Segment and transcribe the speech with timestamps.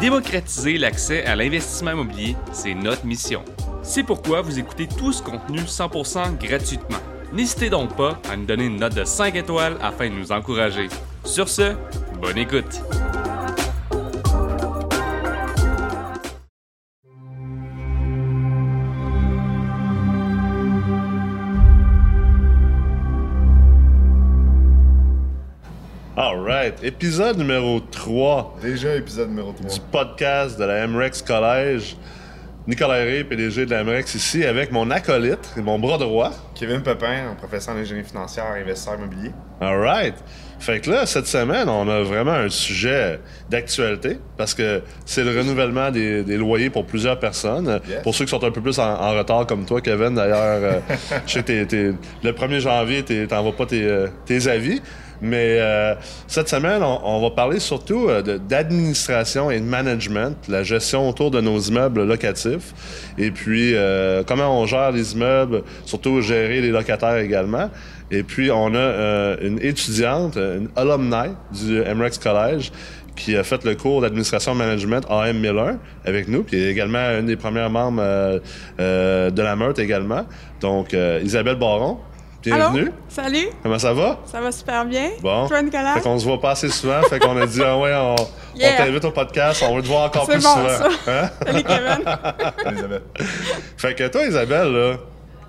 [0.00, 3.44] Démocratiser l'accès à l'investissement immobilier, c'est notre mission.
[3.82, 6.98] C'est pourquoi vous écoutez tout ce contenu 100% gratuitement.
[7.34, 10.88] N'hésitez donc pas à nous donner une note de 5 étoiles afin de nous encourager.
[11.24, 11.74] Sur ce,
[12.18, 12.80] bonne écoute!
[26.82, 29.70] Épisode numéro 3 Déjà épisode numéro 3.
[29.70, 31.96] du podcast de la MREX Collège.
[32.66, 36.30] Nicolas Ray, PDG de la MREX ici, avec mon acolyte et mon bras droit.
[36.54, 39.30] Kevin Pepin, professeur en ingénierie financière et investisseur immobilier.
[39.60, 40.14] Alright.
[40.58, 43.18] Fait que là, cette semaine, on a vraiment un sujet
[43.48, 47.80] d'actualité parce que c'est le renouvellement des, des loyers pour plusieurs personnes.
[47.88, 48.02] Yes.
[48.02, 50.80] Pour ceux qui sont un peu plus en, en retard comme toi, Kevin, d'ailleurs, euh,
[51.26, 51.42] je sais
[52.22, 54.82] le 1er janvier, t'es- t'envoies pas tes, euh, tes avis.
[55.22, 55.94] Mais euh,
[56.26, 61.30] cette semaine, on, on va parler surtout euh, d'administration et de management, la gestion autour
[61.30, 62.74] de nos immeubles locatifs,
[63.18, 67.70] et puis euh, comment on gère les immeubles, surtout gérer les locataires également.
[68.12, 72.72] Et puis, on a euh, une étudiante, une alumni du MREX College,
[73.20, 77.36] qui a fait le cours d'administration management AM 1001 avec nous, puis également une des
[77.36, 78.38] premières membres euh,
[78.80, 80.24] euh, de la Meurthe également.
[80.60, 81.98] Donc, euh, Isabelle Baron,
[82.42, 82.82] bienvenue.
[82.82, 82.92] Allô?
[83.08, 84.20] Salut, Comment ça va?
[84.24, 85.10] ça va super bien.
[85.20, 85.46] Bon.
[85.48, 85.94] Toi, Nicolas?
[85.94, 88.76] Fait qu'on se voit pas assez souvent, fait qu'on a dit, ah ouais, on, on
[88.76, 90.68] t'invite au podcast, on veut te voir encore plus bon, souvent.
[90.68, 90.88] ça.
[91.08, 91.30] Hein?
[91.46, 92.66] Salut, Kevin.
[92.66, 93.02] Elisabeth.
[93.76, 94.96] Fait que toi, Isabelle, là,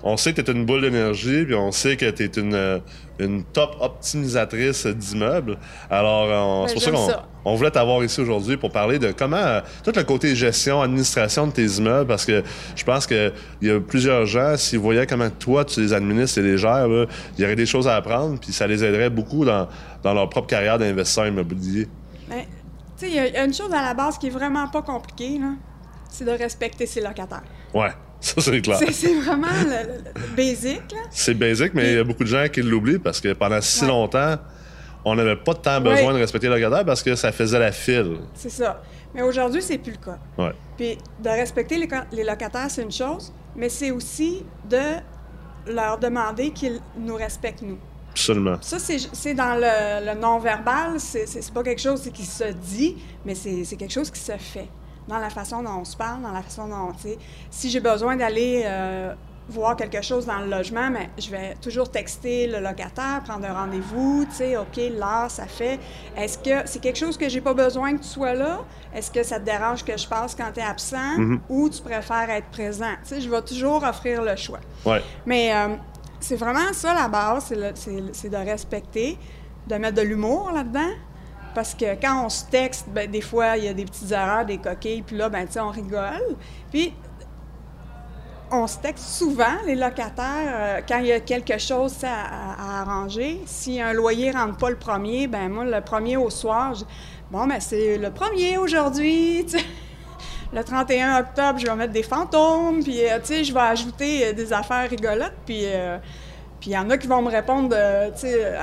[0.02, 2.78] on sait que t'es une boule d'énergie, puis on sait que t'es une, euh,
[3.24, 5.56] une top optimisatrice d'immeubles.
[5.90, 9.36] Alors, euh, Ben, c'est pour ça qu'on voulait t'avoir ici aujourd'hui pour parler de comment
[9.36, 12.42] euh, tout le côté gestion, administration de tes immeubles, parce que
[12.76, 16.38] je pense que il y a plusieurs gens, s'ils voyaient comment toi tu les administres
[16.38, 19.44] et les gères, il y aurait des choses à apprendre, puis ça les aiderait beaucoup
[19.44, 19.68] dans,
[20.02, 21.88] dans leur propre carrière d'investisseur immobilier.
[22.28, 22.42] Ben,
[22.98, 24.30] tu sais, il y a- il y, a une chose à la base qui est
[24.30, 25.40] vraiment pas compliquée.
[26.08, 27.42] C'est de respecter ses locataires.
[27.74, 27.90] Ouais,
[28.22, 28.78] ça c'est clair.
[28.92, 30.80] C'est- vraiment le, basic.
[31.10, 33.82] C'est basique, mais il y a beaucoup de gens qui l'oublient parce que pendant si
[33.82, 33.88] Ouais.
[33.88, 34.36] longtemps,
[35.04, 36.14] on n'avait pas tant besoin Ouais.
[36.14, 38.18] de respecter le locataire parce que ça faisait la file.
[38.34, 38.80] C'est ça.
[39.14, 40.18] Mais aujourd'hui, c'est plus le cas.
[40.38, 40.52] Ouais.
[40.76, 41.76] Puis de respecter
[42.12, 44.78] les, locataires, c'est une chose, mais c'est aussi de
[45.66, 47.78] leur demander qu'ils nous respectent, nous.
[48.10, 48.58] Absolument.
[48.60, 53.64] Ça, c'est dans le, le non-verbal, c'est pas quelque chose qui se dit, mais c'est
[53.76, 54.68] quelque chose qui se fait.
[55.08, 57.18] Dans la façon dont on se parle, dans la façon dont, tu sais,
[57.50, 59.14] si j'ai besoin d'aller euh,
[59.48, 63.52] voir quelque chose dans le logement, mais je vais toujours texter le locataire, prendre un
[63.52, 65.80] rendez-vous, tu sais, OK, là, ça fait.
[66.16, 68.60] Est-ce que c'est quelque chose que j'ai pas besoin que tu sois là?
[68.94, 71.16] Est-ce que ça te dérange que je passe quand tu es absent
[71.48, 72.92] ou tu préfères être présent?
[73.02, 74.60] Tu sais, je vais toujours offrir le choix.
[74.86, 75.02] Ouais.
[75.26, 75.74] Mais euh,
[76.20, 79.18] c'est vraiment ça la base, c'est de respecter,
[79.66, 80.90] de mettre de l'humour là-dedans.
[81.54, 84.44] Parce que quand on se texte, ben, des fois, il y a des petites erreurs,
[84.44, 86.36] des coquilles, puis là, ben, on rigole.
[86.70, 86.94] Puis,
[88.50, 93.40] on se texte souvent, les locataires, euh, quand il y a quelque chose à, arranger.
[93.46, 96.84] Si un loyer ne rentre pas le premier, ben moi, le premier au soir, je-
[97.30, 99.46] bon, ben c'est le premier aujourd'hui.
[100.54, 104.52] Le 31 octobre, je vais mettre des fantômes, puis euh, je vais ajouter euh, des
[104.52, 105.64] affaires rigolotes, puis
[106.62, 108.10] puis il y en a qui vont me répondre, euh,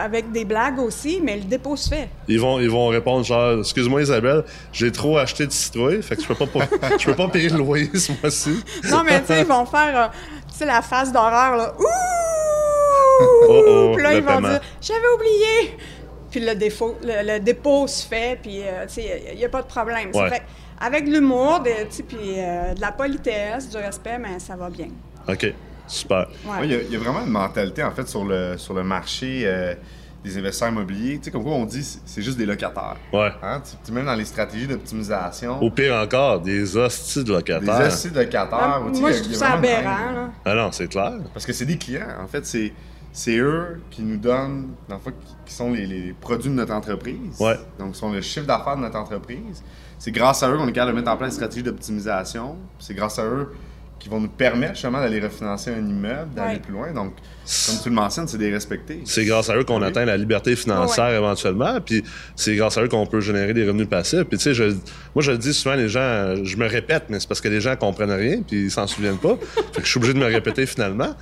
[0.02, 2.08] avec des blagues aussi, mais le dépôt se fait.
[2.30, 6.22] Ils vont, ils vont répondre genre, excuse-moi Isabelle, j'ai trop acheté de citrouilles, fait que
[6.22, 8.64] je peux pas, pas- je peux pas payer le loyer ce mois-ci.
[8.90, 10.08] Non, mais tu sais, ils vont faire, euh,
[10.50, 11.74] tu sais, la face d'horreur, là.
[11.78, 11.84] Ouh!
[13.22, 14.48] Oh, oh, puis là, ils vont paiement.
[14.50, 15.78] dire, j'avais oublié!
[16.32, 19.50] Puis le, défaut, le, le dépôt se fait, puis, euh, tu sais, il n'y a,
[19.50, 20.12] pas de problème.
[20.14, 20.30] Ouais.
[20.30, 20.44] fait-
[20.80, 21.62] avec l'humour,
[22.08, 24.88] puis de la politesse, du respect, mais ça va bien.
[25.28, 25.54] OK,
[25.90, 26.28] super.
[26.46, 26.52] Ouais.
[26.52, 28.74] Ouais, Il y, a- il y a vraiment une mentalité, en fait, sur le, sur
[28.74, 29.74] le marché euh,
[30.24, 31.18] des investisseurs immobiliers.
[31.18, 32.98] Tu sais, comme quoi on dit, c'est- c'est juste des locataires.
[33.14, 33.32] Ouais.
[33.42, 33.62] Hein?
[33.64, 37.32] Tu, tu sais, même dans les stratégies d'optimisation, Au pire encore, des hosties de des
[37.34, 37.76] locataires.
[37.76, 38.60] astuces de locataires.
[38.62, 40.30] Ah, moi, je trouve ça aberrant, là.
[40.46, 41.14] Ah non, c'est clair.
[41.34, 42.06] Parce que c'est des clients.
[42.22, 42.74] En fait, c'est,
[43.12, 46.56] c'est eux qui nous donnent, dans le fond, qui, qui sont les, les produits de
[46.56, 47.40] notre entreprise.
[47.40, 47.56] Ouais.
[47.80, 49.64] Donc, sont le chiffre d'affaires de notre entreprise.
[49.97, 52.56] C'est grâce à eux qu'on est capable de mettre en place une stratégie d'optimisation.
[52.78, 53.53] C'est grâce à eux
[53.99, 56.59] qui vont nous permettre justement d'aller refinancer un immeuble, d'aller Ouais.
[56.59, 56.91] plus loin.
[56.93, 57.13] Donc,
[57.66, 59.01] comme tu le mentionnes, c'est des respectés.
[59.05, 59.87] C'est grâce à eux qu'on Oui.
[59.87, 61.16] atteint la liberté financière Ouais.
[61.17, 62.03] éventuellement, puis
[62.35, 64.23] c'est grâce à eux qu'on peut générer des revenus passifs.
[64.23, 64.63] Puis tu sais, je,
[65.13, 67.59] moi je le dis souvent, les gens, je me répète, mais c'est parce que les
[67.61, 69.37] gens comprennent rien, puis ils s'en souviennent pas.
[69.73, 71.13] fait que je suis obligé de me répéter finalement.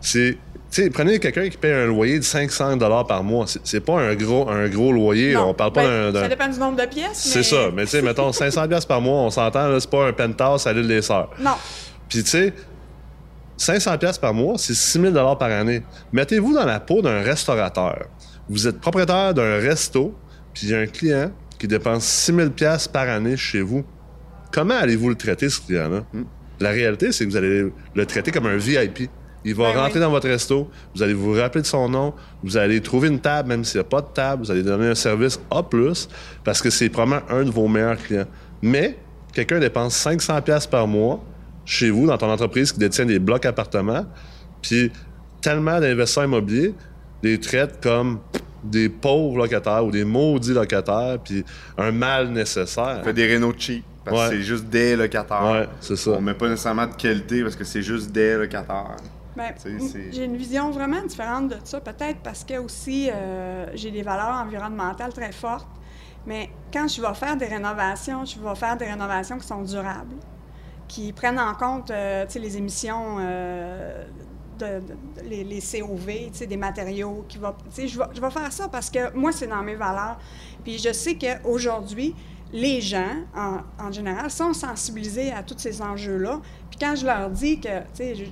[0.00, 0.36] C'est,
[0.70, 3.46] tu sais, prenez quelqu'un qui paye un loyer de 500 dollars par mois.
[3.46, 5.32] C'est, c'est pas un gros, un gros loyer.
[5.32, 7.10] Non, On parle pas ben, d'un, d'un- Ça dépend du nombre de pièces.
[7.14, 7.70] C'est ça.
[7.74, 10.66] Mais tu sais, mettons 500 pièces par mois, on s'entend, là, c'est pas un penthouse
[10.66, 11.30] à l'île des Sœurs.
[11.40, 11.52] Non.
[12.14, 12.52] Puis tu sais,
[13.56, 15.82] 500 pièces par mois, c'est 6 000 dollars par année.
[16.12, 18.06] Mettez-vous dans la peau d'un restaurateur.
[18.48, 20.14] Vous êtes propriétaire d'un resto,
[20.52, 23.84] puis il y a un client qui dépense 6 000 pièces par année chez vous.
[24.52, 26.04] comment allez-vous le traiter, ce client-là?
[26.60, 29.10] La réalité, c'est que vous allez le traiter comme un VIP.
[29.44, 30.00] Il va Ben rentrer oui.
[30.00, 32.14] dans votre resto, vous allez vous rappeler de son nom,
[32.44, 34.86] vous allez trouver une table, même s'il n'y a pas de table, vous allez donner
[34.86, 35.64] un service A+,
[36.44, 38.26] parce que c'est probablement un de vos meilleurs clients.
[38.62, 38.96] Mais,
[39.32, 41.20] quelqu'un dépense 500$ piastres par mois
[41.64, 44.06] chez vous, dans ton entreprise qui détient des blocs appartements,
[44.62, 44.90] puis
[45.40, 46.74] tellement d'investisseurs immobiliers
[47.22, 48.20] les traitent comme
[48.62, 51.44] des pauvres locataires ou des maudits locataires, puis
[51.78, 52.98] un mal nécessaire.
[53.00, 53.84] On fait des rénaux cheap.
[54.04, 54.24] Parce Ouais.
[54.30, 55.44] que c'est juste des locataires.
[55.50, 56.10] Ouais, c'est ça.
[56.10, 58.96] On met pas nécessairement de qualité parce que c'est juste des locataires.
[59.34, 59.52] Ben,
[60.12, 64.44] j'ai une vision vraiment différente de ça, peut-être parce que aussi euh, j'ai des valeurs
[64.46, 65.66] environnementales très fortes.
[66.26, 70.14] Mais quand je vais faire des rénovations, je vais faire des rénovations qui sont durables,
[70.88, 74.04] qui prennent en compte euh, les émissions, euh,
[74.58, 77.24] de, de- les, les COV, des matériaux.
[77.28, 80.18] Qui va, je, vais, je vais faire ça parce que moi, c'est dans mes valeurs.
[80.62, 82.14] Puis je sais qu'aujourd'hui,
[82.52, 86.40] les gens, en, en général, sont sensibilisés à tous ces enjeux-là.
[86.70, 88.24] Puis quand je leur dis que, je-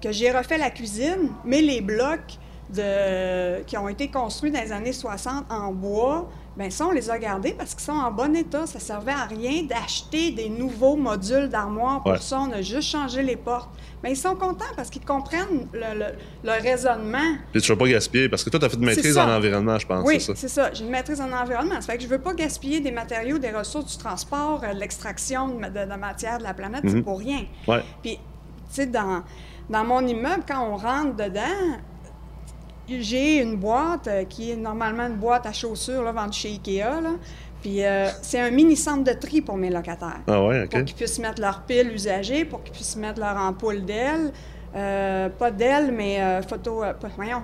[0.00, 2.38] que j'ai refait la cuisine, mais les blocs
[2.70, 7.10] de, qui ont été construits dans les années 60 en bois, ben ça, on les
[7.10, 8.66] a gardés parce qu'ils sont en bon état.
[8.66, 12.18] Ça servait à rien d'acheter des nouveaux modules d'armoire pour Ouais.
[12.18, 12.38] ça.
[12.40, 13.70] On a juste changé les portes.
[14.02, 16.14] Mais ils sont contents parce qu'ils comprennent le, le-
[16.44, 17.36] le raisonnement.
[17.52, 19.28] Puis tu ne vas pas gaspiller, parce que toi, tu as fait une maîtrise en
[19.28, 20.72] environnement, je pense, Oui, c'est ça?
[20.72, 21.80] J'ai une maîtrise en environnement.
[21.80, 24.78] Ça fait que je veux pas gaspiller des matériaux, des ressources du transport, euh, de
[24.78, 26.82] l'extraction de, de matière de la planète.
[26.84, 27.02] C'est Mhm.
[27.04, 27.46] pour rien.
[27.66, 27.82] Ouais.
[28.02, 28.20] Puis, tu
[28.68, 29.22] sais, dans,
[29.70, 31.78] dans mon immeuble, quand on rentre dedans,
[32.88, 37.00] j'ai une boîte euh, qui est normalement une boîte à chaussures là, vendue chez Ikea.
[37.02, 37.10] Là.
[37.62, 40.20] Puis euh, c'est un mini centre de tri pour mes locataires.
[40.26, 40.84] Ah ouais, Pour OK.
[40.86, 44.32] qu'ils puissent mettre leurs piles usagées, pour qu'ils puissent mettre leur ampoule d'aile.
[44.76, 46.80] Euh, pas d'aile, mais photo.
[46.80, 47.42] pas- voyons.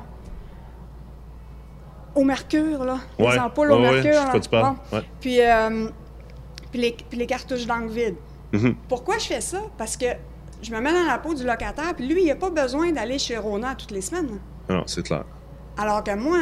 [2.14, 2.98] Au mercure, là.
[3.18, 4.20] Les ampoules Ouais, au ouais, mercure.
[4.42, 4.74] je là.
[4.90, 4.96] Bon.
[4.96, 5.04] Ouais.
[5.20, 5.38] Puis,
[6.72, 8.16] puis, les, puis les cartouches d'encre vide.
[8.52, 8.74] Mhm.
[8.88, 9.58] Pourquoi je fais ça?
[9.78, 10.06] Parce que
[10.60, 13.18] je me mets dans la peau du locataire, puis lui, il n'a pas besoin d'aller
[13.18, 14.38] chez Rona toutes les semaines.
[14.70, 15.24] Non, c'est clair.
[15.76, 16.38] Alors que moi,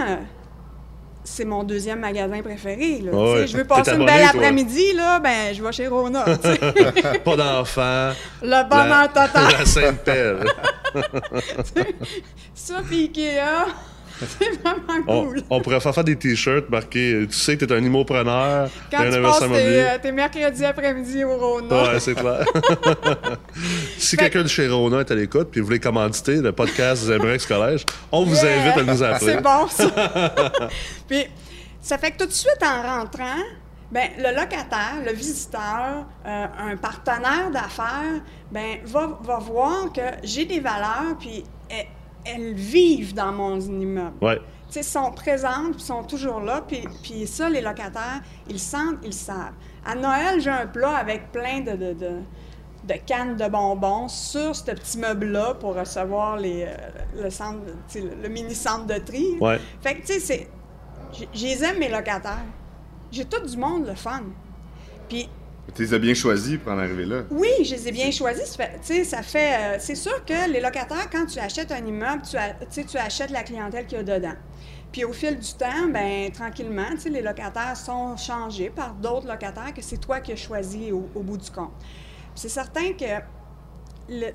[1.25, 3.01] c'est mon deuxième magasin préféré.
[3.03, 3.47] là.
[3.47, 6.25] Je veux passer une belle après-midi, là, ben, je vais chez Rona.
[7.25, 8.13] pas d'enfants.
[8.43, 9.53] Le bonheur total.
[9.59, 10.45] La sainte pelle.
[12.55, 13.67] Ça, puis Ikea,
[14.39, 15.43] c'est vraiment On, cool.
[15.51, 19.11] on pourrait faire faire des t-shirts marqués «Tu sais que t'es un immopreneur, Quand un
[19.11, 21.93] tu passes tes, euh, tes mercredis après-midi au Rona.
[21.93, 22.45] Ouais, c'est clair.
[23.99, 27.13] si quelqu'un de chez Rona est à l'écoute puis vous voulez commanditer le podcast des
[27.15, 28.63] Abrix Collège, on vous Yeah!
[28.63, 29.33] invite à nous appeler.
[29.33, 29.89] C'est bon, ça.
[31.09, 31.25] Puis,
[31.81, 33.43] ça fait que tout de suite, en rentrant,
[33.91, 38.21] ben, le locataire, le visiteur, euh, un partenaire d'affaires,
[38.53, 41.43] ben, va, va voir que j'ai des valeurs, puis
[42.35, 44.17] elles, vivent dans mon immeuble.
[44.23, 44.37] Ouais.
[44.69, 46.63] Tu sais, sont présentes, sont toujours là,
[47.03, 49.55] puis, ça, les locataires, ils sentent, ils savent.
[49.85, 52.11] À Noël, j'ai un plat avec plein de, de, de,
[52.85, 57.61] de cannes de bonbons sur ce petit meuble-là pour recevoir les, euh, le, centre,
[57.95, 59.37] le, mini-centre de tri.
[59.41, 59.59] Ouais.
[59.81, 60.49] Fait que, tu sais, c'est...
[61.13, 62.45] j'ai- Je les aime, mes locataires.
[63.11, 64.23] J'ai tout du monde le fun.
[65.09, 65.31] Puis
[65.75, 67.23] Tu les as bien choisis pour en arriver là.
[67.31, 68.57] oui, je les ai bien choisis.
[69.05, 72.23] Ça fait- euh, c'est sûr que les locataires, quand tu achètes un immeuble,
[72.73, 74.35] tu, tu achètes la clientèle qu'il y a dedans.
[74.91, 79.83] Puis au fil du temps, ben tranquillement, les locataires sont changés par d'autres locataires que
[79.83, 81.73] c'est toi qui as choisi au, au bout du compte.
[82.35, 83.05] C'est certain que
[84.09, 84.33] le-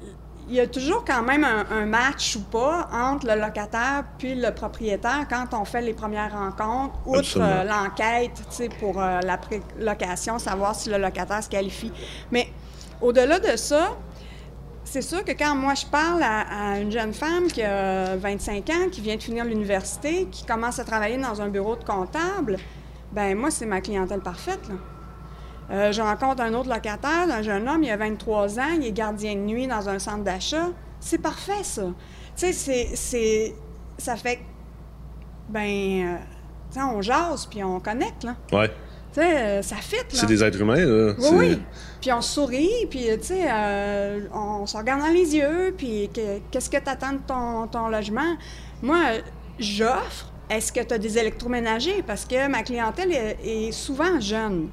[0.50, 4.35] il y a toujours quand même un, un match ou pas entre le locataire puis
[4.35, 8.41] le propriétaire quand on fait les premières rencontres, outre euh, l'enquête
[8.79, 9.39] pour euh, la
[9.79, 11.91] location, savoir si le locataire se qualifie.
[12.31, 12.47] Mais
[13.01, 13.97] au-delà de ça,
[14.83, 18.69] c'est sûr que quand moi je parle à, à une jeune femme qui a 25
[18.69, 22.57] ans, qui vient de finir l'université, qui commence à travailler dans un bureau de comptable,
[23.13, 24.67] ben moi, c'est ma clientèle parfaite.
[24.69, 24.75] Là.
[25.72, 28.91] Euh, je rencontre un autre locataire, un jeune homme, il a 23 ans, il est
[28.91, 30.67] gardien de nuit dans un centre d'achat.
[31.00, 31.84] C'est parfait, ça.
[31.84, 31.91] Tu
[32.36, 33.55] sais, c'est, c'est,
[33.98, 34.39] ça fait
[35.50, 36.15] ben, euh,
[36.72, 38.36] tu sais, on jase puis on connecte, là.
[38.51, 38.70] Ouais.
[39.13, 40.01] Tu sais, euh, ça fit, là.
[40.12, 41.13] C'est des êtres humains, là.
[41.34, 41.62] Oui.
[42.01, 46.39] Puis on sourit, puis tu sais, euh, on se regarde dans les yeux, puis que-
[46.51, 48.36] qu'est-ce que tu attends de ton, ton logement?
[48.82, 49.20] Moi, euh,
[49.60, 50.32] j'offre.
[50.50, 52.03] Est-ce que tu as des électroménagers?
[52.05, 54.70] Parce que ma clientèle est, est souvent jeune.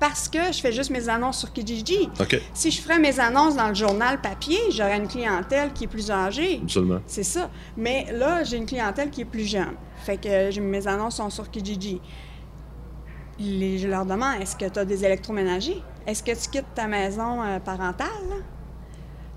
[0.00, 2.08] Parce que je fais juste mes annonces sur Kijiji.
[2.54, 6.10] Si je ferais mes annonces dans le journal papier, j'aurais une clientèle qui est plus
[6.10, 6.60] âgée.
[6.62, 7.00] Absolument.
[7.06, 7.50] C'est ça.
[7.76, 9.74] Mais là, j'ai une clientèle qui est plus jeune.
[10.04, 12.00] Fait que j'ai- mes annonces sont sur Kijiji.
[13.40, 15.82] Les- je leur demande est-ce que tu as des électroménagers?
[16.06, 18.08] Est-ce que tu quittes ta maison euh, parentale?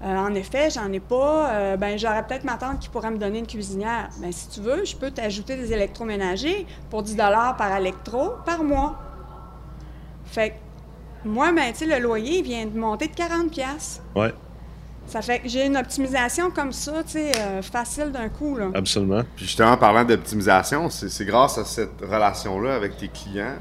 [0.04, 1.50] Euh, En effet, j'en ai pas.
[1.52, 4.10] Euh, ben, j'aurais peut-être ma tante qui pourrait me donner une cuisinière.
[4.20, 7.16] Ben, si tu veux, je peux t'ajouter des électroménagers pour 10
[7.58, 8.96] par électro par mois.
[10.32, 10.56] Fait que
[11.28, 14.02] moi, ben, tu sais, le loyer vient de monter de 40 pièces.
[14.16, 14.34] Ouais,
[15.08, 18.70] Ça fait que j'ai une optimisation comme ça, tu sais, euh, facile d'un coup, là.
[18.74, 19.22] absolument.
[19.36, 23.58] Puis justement, en parlant d'optimisation, c'est c'est grâce à cette relation-là avec tes clients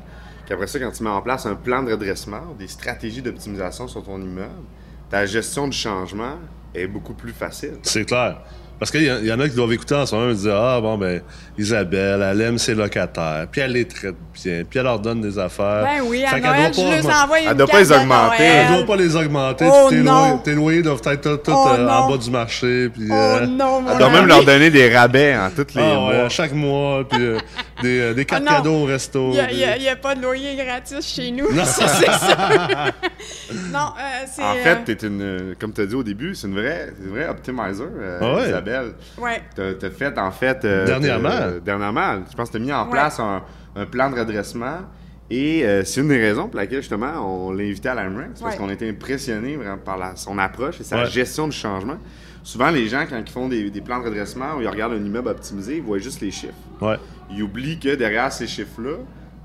[0.47, 4.03] qu'après ça, quand tu mets en place un plan de redressement, des stratégies d'optimisation sur
[4.03, 4.51] ton immeuble,
[5.11, 6.37] ta gestion du changement
[6.75, 7.79] est beaucoup plus facile.
[7.83, 8.43] C'est clair.
[8.81, 10.97] Parce qu'il y, en a qui doivent écouter en ce moment et dire Ah, bon,
[10.97, 11.21] ben,
[11.59, 15.39] Isabelle, elle aime ses locataires, puis elle les traite bien, puis elle leur donne des
[15.39, 15.85] affaires.
[15.85, 17.73] Ben oui, à qu'elle Noël, doit je pas les augmenter- envoie une Elle doit pas
[17.73, 18.43] carte les de augmenter.
[18.43, 18.77] Elle Noël.
[18.87, 21.69] doit pas les augmenter, Oh, puis tes, loyers, tes loyers doivent être tous tous, Oh,
[21.79, 22.89] euh, en bas du marché.
[22.89, 25.83] Puis, Oh euh, non, mon Elle doit même leur donner des rabais en tous les
[25.83, 26.09] ah, mois.
[26.09, 27.39] ouais, à chaque mois, puis euh,
[27.83, 28.57] des, euh, des cartes Ah, non.
[28.59, 29.33] cadeaux au resto.
[29.33, 31.51] Il n'y a, pas de loyer gratis chez nous.
[31.65, 32.37] Ça, c'est sûr.
[33.73, 34.43] non, euh, c'est.
[34.43, 36.93] En euh, fait, t'es une, euh, comme tu as dit au début, c'est une vraie,
[36.99, 38.49] c'est une vraie optimizer, euh, Ah ouais.
[38.49, 38.93] Isabelle.
[39.19, 39.43] ouais.
[39.55, 40.65] T'as t'as fait, en fait...
[40.65, 41.59] euh, Dernièrement.
[41.65, 42.21] dernièrement.
[42.31, 42.91] Je pense que t'as mis en Ouais.
[42.91, 43.43] place un,
[43.77, 44.79] un plan de redressement.
[45.33, 47.13] Et euh, c'est une des raisons pour laquelle, justement,
[47.47, 48.41] on l'a invité à l'AMREX.
[48.41, 48.59] Parce Ouais.
[48.61, 51.07] qu'on était impressionnés vraiment par la- son approche et sa Ouais.
[51.07, 51.99] gestion du changement.
[52.43, 55.05] Souvent, les gens, quand ils font des, des plans de redressement ou ils regardent un
[55.05, 56.55] immeuble optimisé, ils voient juste les chiffres.
[56.81, 56.97] Ouais.
[57.31, 58.97] Ils oublient que derrière ces chiffres-là,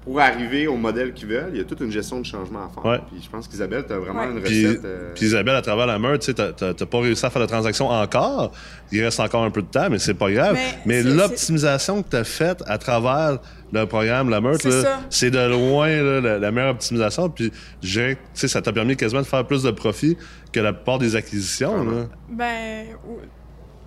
[0.05, 2.69] pour arriver au modèle qu'ils veulent, il y a toute une gestion de changement à
[2.69, 2.85] faire.
[2.85, 2.99] Ouais.
[3.11, 4.31] Puis je pense qu'Isabelle, tu as vraiment Ouais.
[4.31, 4.85] une Puis, recette.
[4.85, 7.29] euh, puis Isabelle, à travers la meurtre, tu sais, t'as- t'as t'as pas réussi à
[7.31, 8.51] faire la transaction encore.
[8.91, 10.57] Il reste encore un peu de temps, mais c'est pas grave.
[10.85, 13.39] Mais l'optimisation que tu as faite à travers
[13.73, 14.67] le programme La Meurtre,
[15.09, 17.27] C'est de loin là, la, la meilleure optimisation.
[17.29, 20.17] Puis je dirais que, tu sais, ça t'a permis quasiment de faire plus de profit
[20.53, 21.83] que la plupart des acquisitions.
[21.83, 22.05] là.
[22.29, 22.85] Ben,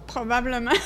[0.08, 0.72] probablement.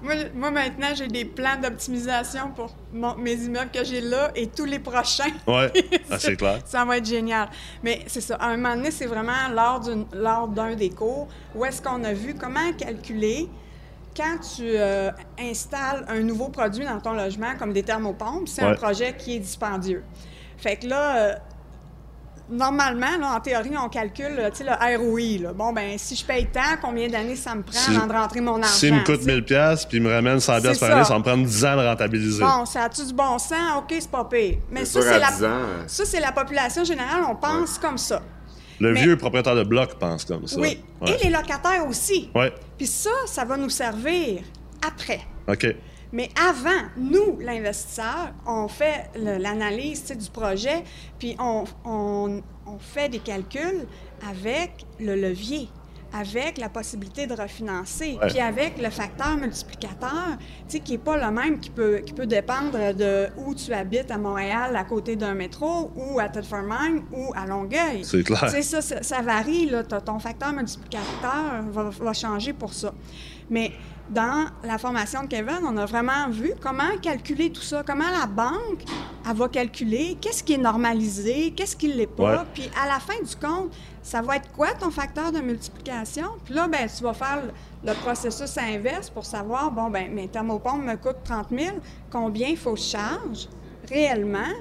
[0.00, 4.46] Moi, moi, maintenant, j'ai des plans d'optimisation pour mon- mes immeubles que j'ai là et
[4.46, 5.32] tous les prochains.
[5.44, 5.72] Ouais,
[6.10, 6.60] ah, c'est clair.
[6.64, 7.48] Ça va être génial.
[7.82, 8.36] Mais c'est ça.
[8.36, 12.36] À un moment donné, c'est vraiment lors d'un des cours où est-ce qu'on a vu
[12.36, 13.48] comment calculer
[14.16, 18.74] quand tu euh, installes un nouveau produit dans ton logement, comme des thermopompes, c'est un
[18.74, 20.04] projet qui est dispendieux.
[20.58, 21.34] Fait que là, euh,
[22.50, 25.42] normalement, là, en théorie, on calcule tu sais, le ROI.
[25.42, 25.52] là.
[25.52, 28.40] Bon, ben si je paye tant, combien d'années ça me prend Si- avant de rentrer
[28.40, 28.68] mon argent?
[28.74, 29.32] S'il me coûte tu sais?
[29.34, 31.12] 1000 pièces puis il me ramène 100 pièces par année, ça.
[31.12, 32.42] va me prendre 10 ans de rentabiliser.
[32.42, 33.78] Bon, ça a-tu du bon sens?
[33.78, 34.58] OK, c'est pas pire.
[34.70, 37.98] Mais C'est ça, c'est la, 10 ans, ça, c'est la population générale, on pense comme
[37.98, 38.22] ça.
[38.80, 40.58] Le Mais- vieux propriétaire de bloc pense comme ça.
[40.60, 40.82] Oui.
[41.00, 41.10] Ouais.
[41.20, 42.30] Et les locataires aussi.
[42.34, 42.52] Ouais.
[42.76, 44.42] Puis ça, ça va nous servir
[44.86, 45.20] après.
[45.48, 45.66] OK.
[46.12, 50.82] Mais avant, nous, l'investisseur, on fait l'analyse du projet,
[51.18, 53.86] puis on, on- on fait des calculs
[54.30, 55.68] avec le levier,
[56.12, 58.28] avec la possibilité de refinancer, Ouais.
[58.28, 60.38] puis avec le facteur multiplicateur,
[60.68, 64.16] qui n'est pas le même, qui peut, qui peut dépendre de où tu habites à
[64.18, 68.04] Montréal, à côté d'un métro, ou à Thetford Mine, ou à Longueuil.
[68.04, 68.48] C'est clair.
[68.48, 69.82] Ça, ça, ça varie, là.
[69.82, 72.92] Ton facteur multiplicateur va, va changer pour ça.
[73.50, 73.72] Mais
[74.10, 78.26] dans la formation de Kevin, on a vraiment vu comment calculer tout ça, comment la
[78.26, 78.82] banque,
[79.28, 82.38] elle va calculer qu'est-ce qui est normalisé, qu'est-ce qui ne l'est pas.
[82.38, 82.46] Ouais.
[82.54, 83.72] Puis à la fin du compte,
[84.02, 86.28] ça va être quoi ton facteur de multiplication?
[86.44, 87.42] Puis là, ben, tu vas faire
[87.84, 91.76] le, processus inverse pour savoir, bon, ben, mes thermopompes me coûtent 30 000,
[92.10, 93.48] combien il faut que je charge
[93.88, 94.54] réellement?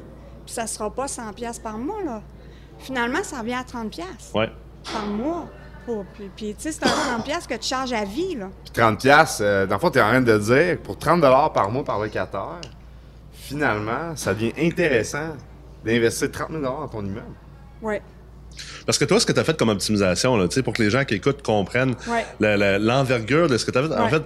[0.46, 2.22] Puis ça ne sera pas 100 pièces par mois, là.
[2.80, 4.52] Finalement, ça revient à 30 pièces Ouais.
[4.94, 5.48] par mois.
[5.88, 8.50] Pour- puis, puis, tu sais, c'est un 30 pièces que tu charges à vie, là.
[8.64, 11.22] Puis 30 pièces, euh, dans le fond, tu es en train de dire, pour 30
[11.54, 12.60] par mois par locataire,
[13.34, 15.36] finalement, ça devient intéressant
[15.86, 17.24] d'investir 30 000 dans ton immeuble.
[17.82, 18.02] Ouais.
[18.86, 20.84] Parce que toi, ce que tu as fait comme optimisation, là, tu sais, pour que
[20.84, 22.26] les gens qui écoutent comprennent Ouais.
[22.80, 24.24] l'envergure de ce que tu as fait, en fait,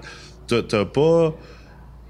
[0.48, 1.34] t'as- t'as pas.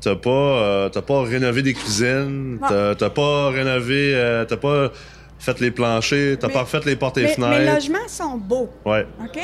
[0.04, 4.90] T'as pas, euh, t'as pas rénové des cuisines, t'as pas rénové, euh, t'as pas
[5.42, 7.74] fait les planchers, t'as Mais- pas refait les portes et Mes, mes fenêtres.
[7.76, 9.06] logements sont beaux, Ouais.
[9.24, 9.40] OK?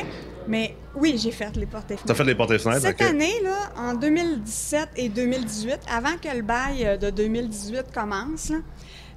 [0.48, 2.16] Mais oui, j'ai fait les portes et T'as fenêtres.
[2.18, 6.42] fait les portes et fenêtres, Cette année, là, en 2017 et 2018, avant que le
[6.44, 8.58] bail euh, de 2018 commence, là,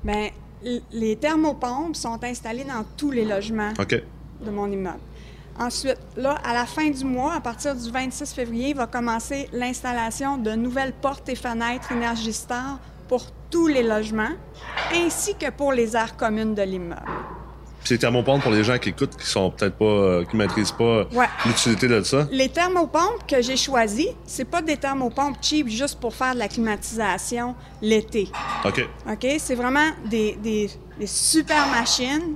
[0.02, 0.30] ben,
[0.92, 4.98] les thermopompes sont installées dans tous les logements de mon immeuble.
[5.58, 10.38] Ensuite, là, à la fin du mois, à partir du 26 février, va commencer l'installation
[10.38, 11.92] de nouvelles portes et fenêtres
[12.32, 14.30] Star pour tous les logements,
[14.94, 17.02] ainsi que pour les aires communes de l'immeuble.
[17.82, 21.04] C'est thermopompes pour les gens qui écoutent, qui sont peut-être pas, euh, qui maîtrisent pas
[21.14, 21.26] Ouais.
[21.46, 22.28] l'utilité de ça.
[22.30, 26.48] Les thermopompes que j'ai choisis, c'est pas des thermopompes cheap juste pour faire de la
[26.48, 28.28] climatisation l'été.
[28.66, 28.86] OK.
[29.10, 29.26] OK?
[29.38, 32.34] C'est vraiment des, des- des super machines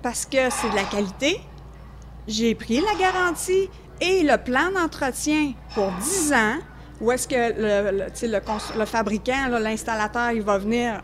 [0.00, 1.40] parce que c'est de la qualité.
[2.28, 3.68] J'ai pris la garantie
[4.00, 6.58] et le plan d'entretien pour 10 ans
[7.02, 10.56] où est-ce que le, le, tu sais, le cons- le fabricant, là, l'installateur, il va
[10.56, 11.02] venir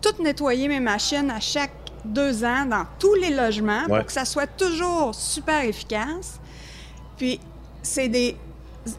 [0.00, 1.70] tout nettoyer mes machines à chaque
[2.04, 3.98] deux ans dans tous les logements Ouais.
[3.98, 6.40] pour que ça soit toujours super efficace.
[7.16, 7.38] Puis,
[7.82, 8.36] c'est des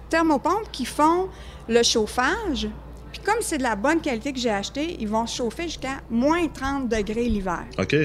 [0.10, 1.30] thermopompes qui font
[1.68, 2.68] le chauffage.
[3.12, 6.48] Puis, comme c'est de la bonne qualité que j'ai acheté, ils vont chauffer jusqu'à moins
[6.48, 7.66] 30 degrés l'hiver.
[7.78, 7.96] OK.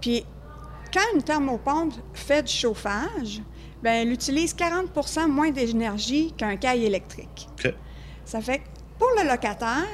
[0.00, 0.24] Puis,
[0.92, 3.42] quand une thermopompe fait du chauffage,
[3.82, 7.48] ben, elle utilise 40% moins d'énergie qu'un caille électrique.
[8.24, 8.64] Ça fait que
[8.98, 9.86] pour le locataire,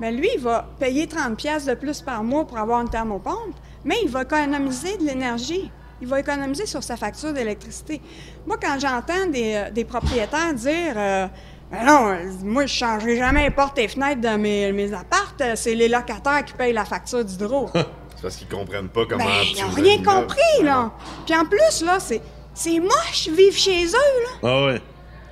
[0.00, 3.54] ben, lui, il va payer 30 pièces de plus par mois pour avoir une thermopompe,
[3.84, 5.70] mais il va économiser de l'énergie.
[6.00, 8.00] Il va économiser sur sa facture d'électricité.
[8.46, 11.28] Moi, quand j'entends des, euh, des propriétaires dire euh,
[11.70, 15.42] Ben non, moi, je ne changerai jamais les portes et fenêtres de mes, mes appartes,
[15.54, 17.70] c'est les locataires qui payent la facture d'hydro.
[18.22, 19.24] C'est parce qu'ils comprennent pas comment.
[19.24, 20.92] Ben, ils n'ont rien compris, là.
[21.26, 22.20] Puis en plus, là, c'est,
[22.54, 24.30] c'est moche vivre chez eux, là.
[24.42, 24.82] Ah ouais.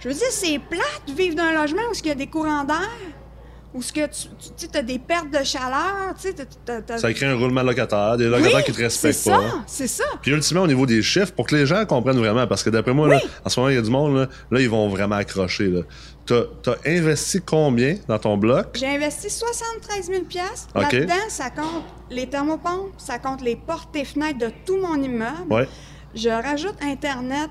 [0.00, 2.26] Je veux dire, c'est plate de vivre dans un logement où il y a des
[2.26, 2.88] courants d'air,
[3.74, 4.28] où ce que tu,
[4.68, 7.62] tu as des pertes de chaleur, tu sais, t'as- t'as- t'as- Ça crée un roulement
[7.62, 9.40] locataire, des locataires Oui, qui te respectent c'est pas.
[9.40, 10.04] ça, c'est ça.
[10.22, 12.94] Puis ultimement, au niveau des chiffres, pour que les gens comprennent vraiment, parce que d'après
[12.94, 15.16] moi, là, en ce moment, il y a du monde, là, là, ils vont vraiment
[15.16, 15.68] accrocher.
[15.68, 15.82] là.
[16.26, 18.68] T'as as investi combien dans ton bloc?
[18.74, 20.34] J'ai investi 73 000 OK.
[20.92, 25.50] Là-dedans, ça compte les thermopompes, ça compte les portes et fenêtres de tout mon immeuble.
[25.52, 25.68] Ouais.
[26.14, 27.50] Je rajoute Internet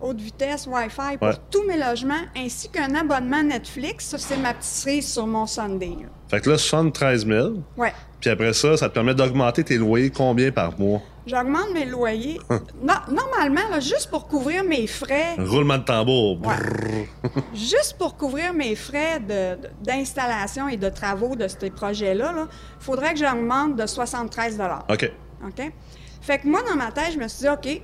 [0.00, 1.34] haute vitesse, Wi-Fi pour Ouais.
[1.50, 4.06] tous mes logements, ainsi qu'un abonnement Netflix.
[4.06, 5.96] Ça, c'est ma petite cerise sur mon Sunday.
[6.00, 6.06] là.
[6.28, 7.48] Fait que là, 73 000.
[7.76, 7.92] Ouais.
[8.20, 11.00] Puis après ça, ça te permet d'augmenter tes loyers combien par mois?
[11.26, 12.38] J'augmente mes loyers.
[12.80, 16.38] Non, normalement, là, juste pour couvrir mes frais, Roulement de tambour.
[16.46, 17.08] Ouais.
[17.54, 19.20] juste pour couvrir mes frais
[19.82, 25.10] d'installation et de travaux de ces projets-là, il faudrait que j'augmente de 73 OK.
[25.44, 25.72] OK?
[26.28, 27.80] Fait que moi, dans ma tête, je me suis dit, OK,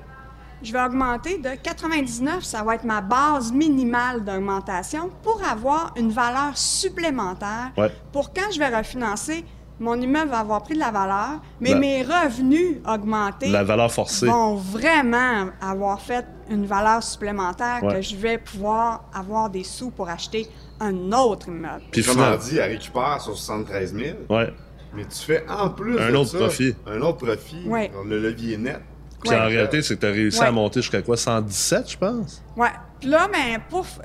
[0.62, 6.10] je vais augmenter de 99, ça va être ma base minimale d'augmentation pour avoir une
[6.10, 7.72] valeur supplémentaire.
[7.78, 7.90] Ouais.
[8.12, 9.46] Pour quand je vais refinancer,
[9.80, 13.90] mon immeuble va avoir pris de la valeur, mais La- mes revenus augmentés La valeur
[13.90, 14.26] forcée.
[14.26, 17.94] vont vraiment avoir fait une valeur supplémentaire Ouais.
[17.94, 20.46] que je vais pouvoir avoir des sous pour acheter
[20.80, 21.82] un autre immeuble.
[21.90, 22.36] Puis Comme on finalement.
[22.44, 24.52] dit, elle récupère sur 73 000, Ouais.
[24.94, 26.74] Mais tu fais en plus Un de autre ça, profit.
[26.86, 27.66] Un autre profit.
[27.66, 27.90] Ouais.
[28.06, 28.80] Le levier net.
[29.20, 29.36] Puis Ouais.
[29.40, 30.46] en réalité, c'est que tu as réussi Ouais.
[30.46, 31.16] à monter jusqu'à quoi?
[31.16, 32.42] 117, je pense?
[32.56, 32.68] Ouais.
[33.00, 33.84] Puis là, ben, pour.
[33.84, 34.00] f-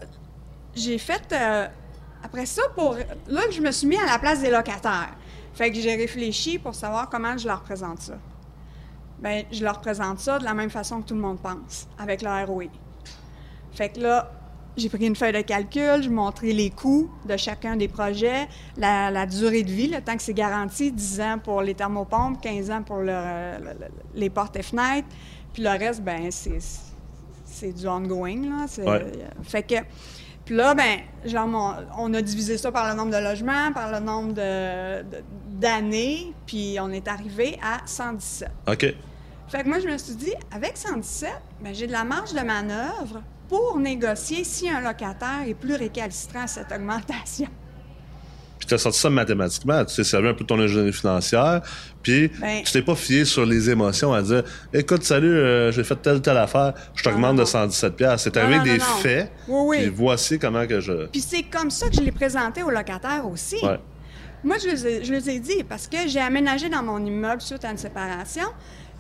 [0.75, 1.21] J'ai fait.
[1.34, 1.67] euh,
[2.23, 2.95] après ça, pour.
[3.28, 5.10] Là, je me suis mis à la place des locataires.
[5.54, 8.13] Fait que j'ai réfléchi pour savoir comment je leur présente ça.
[9.19, 12.21] Ben, je leur présente ça de la même façon que tout le monde pense, avec
[12.21, 12.65] le ROI.
[13.73, 14.32] Fait que là,
[14.80, 19.12] j'ai pris une feuille de calcul, je montré les coûts de chacun des projets, la,
[19.12, 22.72] la durée de vie, le temps que c'est garanti, 10 ans pour les thermopompes, 15
[22.72, 25.08] ans pour le- le- le- les portes et fenêtres,
[25.54, 26.60] puis le reste, ben c'est
[27.46, 28.65] c'est du ongoing, là.
[28.86, 29.12] Ouais.
[29.44, 29.76] Fait que,
[30.46, 34.00] puis là, ben, genre, on a divisé ça par le nombre de logements, par le
[34.00, 34.34] nombre
[35.60, 38.50] d'années, puis on est arrivé à 117.
[38.68, 38.94] OK.
[39.48, 42.39] Fait que moi, je me suis dit, avec 117, ben, j'ai de la marge de
[42.42, 47.48] manœuvre pour négocier si un locataire est plus récalcitrant à cette augmentation.
[48.60, 49.84] Puis tu as sorti ça mathématiquement.
[49.86, 51.62] Tu t'es servi un peu de ton ingénierie financière.
[52.04, 55.84] Puis Ben- tu t'es pas fié sur les émotions à dire Écoute, salut, euh, j'ai
[55.86, 57.46] fait telle telle affaire, je t'augmente de non.
[57.46, 57.92] 117$.
[57.96, 58.24] piastres.
[58.26, 58.84] C'est avec des non.
[59.02, 59.32] faits.
[59.48, 59.78] Oui, oui.
[59.84, 61.08] Puis voici comment que je.
[61.08, 63.56] Puis c'est comme ça que je l'ai présenté aux locataires aussi.
[63.64, 63.80] Ouais.
[64.44, 67.42] Moi, je les, ai, je les ai dit parce que j'ai aménagé dans mon immeuble
[67.42, 68.46] suite à une séparation.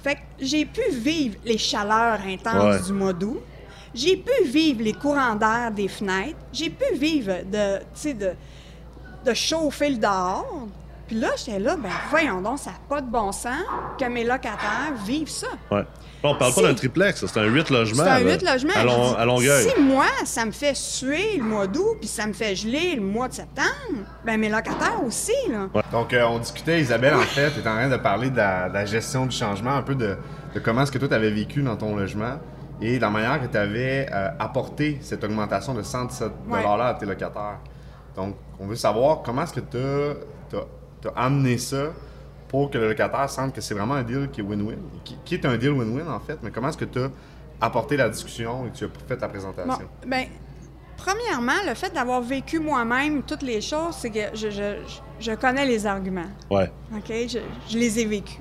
[0.01, 2.85] Fait que j'ai pu vivre les chaleurs intenses Ouais.
[2.85, 3.41] du mois d'août.
[3.93, 6.37] J'ai pu vivre les courants d'air des fenêtres.
[6.53, 8.31] J'ai pu vivre de, tu sais, de,
[9.25, 10.67] de chauffer le dehors.
[11.07, 13.63] Puis là, j'étais là, ben voyons donc, ça n'a pas de bon sens
[13.99, 15.47] que mes locataires vivent ça.
[15.71, 15.83] Ouais.
[16.21, 18.03] On parle pas d'un triplex, c'est un 8 logements.
[18.03, 18.73] C'est un 8 logements.
[18.75, 19.69] À, Lon- Je dis, à Longueuil.
[19.75, 23.01] Si moi, ça me fait suer le mois d'août, puis ça me fait geler le
[23.01, 25.67] mois de septembre, ben mes locataires aussi, là.
[25.91, 28.73] Donc, euh, on discutait, Isabelle, en fait, tu en train de parler de la, de
[28.73, 30.15] la gestion du changement, un peu de,
[30.53, 32.33] de comment est-ce que toi, tu avais vécu dans ton logement
[32.81, 34.07] et de la manière que tu avais
[34.39, 36.63] apporté cette augmentation de 117 Ouais.
[36.63, 37.59] là à tes locataires.
[38.15, 40.57] Donc, on veut savoir comment est-ce que tu
[41.07, 41.87] as, amené ça
[42.47, 45.35] pour que le locataire sente que c'est vraiment un deal qui est win-win, qui, qui
[45.35, 47.09] est un deal win-win, en fait, mais comment est-ce que tu as
[47.61, 49.67] apporté la discussion et que tu as fait ta présentation?
[49.77, 50.25] Bon, ben,
[50.97, 54.77] premièrement, le fait d'avoir vécu moi-même toutes les choses, c'est que je, je,
[55.19, 56.29] je connais les arguments.
[56.49, 56.71] Ouais.
[56.93, 57.07] OK?
[57.07, 57.39] Je,
[57.69, 58.39] je les ai vécus.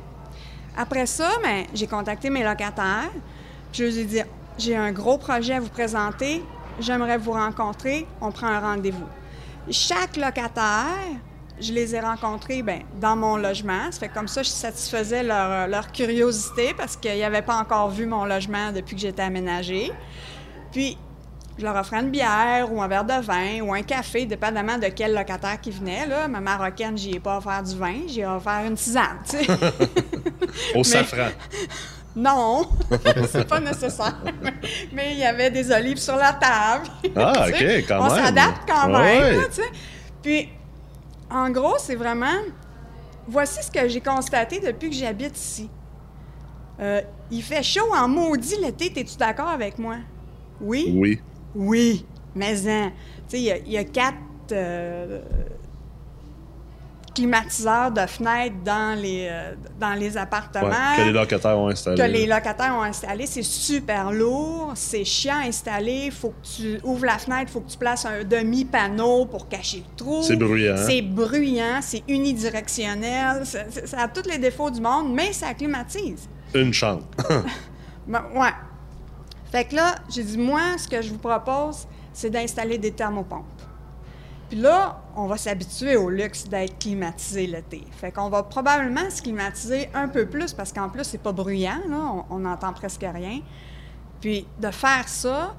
[0.76, 3.10] Après ça, ben, j'ai contacté mes locataires.
[3.72, 4.20] Je leur ai dit
[4.58, 6.42] j'ai un gros projet à vous présenter.
[6.80, 8.06] J'aimerais vous rencontrer.
[8.20, 9.06] On prend un rendez-vous.
[9.70, 10.96] Chaque locataire,
[11.60, 13.90] je les ai rencontrés ben, dans mon logement.
[13.90, 18.06] Ça fait comme ça, je satisfaisais leur, leur curiosité parce qu'ils n'avaient pas encore vu
[18.06, 19.92] mon logement depuis que j'étais aménagée.
[20.72, 20.98] Puis,
[21.58, 24.86] je leur offrais une bière ou un verre de vin ou un café, dépendamment de
[24.86, 26.06] quel locataire qui venait.
[26.06, 26.28] Là.
[26.28, 29.18] Ma marocaine, j'y ai pas offert du vin, j'ai offert une tisane.
[30.74, 31.30] Au safran.
[32.18, 32.68] Non,
[33.30, 34.16] c'est pas nécessaire.
[34.92, 36.88] Mais il y avait des olives sur la table.
[37.16, 38.24] Ah, OK, quand On même.
[38.24, 39.20] s'adapte quand Ouais.
[39.20, 39.36] même.
[39.40, 39.68] là, tu sais.
[40.22, 40.48] Puis,
[41.30, 42.38] en gros, c'est vraiment.
[43.26, 45.68] Voici ce que j'ai constaté depuis que j'habite ici.
[46.80, 49.96] Euh, il fait chaud en maudit l'été, es-tu d'accord avec moi?
[50.60, 50.92] Oui?
[50.94, 51.20] Oui.
[51.54, 52.92] Oui, mais hein.
[53.28, 54.16] Tu sais, il y a- il y, a quatre
[54.52, 55.20] euh,
[57.18, 61.96] climatiseurs de fenêtres dans les, euh, dans les appartements Ouais, que les locataires ont installé.
[62.00, 63.26] que les locataires ont installé.
[63.26, 66.10] C'est super lourd, c'est chiant à installer.
[66.12, 69.96] faut que tu ouvres la fenêtre, faut que tu places un demi-panneau pour cacher le
[69.96, 70.22] trou.
[70.22, 70.76] C'est bruyant.
[70.76, 73.44] C'est bruyant, c'est unidirectionnel.
[73.44, 76.28] Ça a tous les défauts du monde, mais ça climatise.
[76.54, 77.02] Une chambre.
[78.06, 78.54] Ben, ouais.
[79.52, 83.44] Fait que là, j'ai dit, moi, ce que je vous propose, c'est d'installer des thermopompes.
[84.48, 87.84] Puis là, on va s'habituer au luxe d'être climatisé l'été.
[87.92, 91.80] Fait qu'on va probablement se climatiser un peu plus parce qu'en plus, c'est pas bruyant,
[91.88, 93.40] là, on n'entend presque rien.
[94.20, 95.54] Puis de faire ça,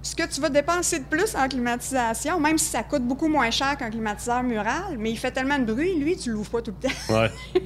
[0.00, 3.50] ce que tu vas dépenser de plus en climatisation, même si ça coûte beaucoup moins
[3.50, 6.72] cher qu'un climatiseur mural, mais il fait tellement de bruit, lui, tu l'ouvres pas tout
[6.82, 7.14] le temps.
[7.14, 7.30] Ouais.